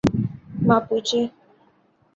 [0.67, 1.21] Mapuche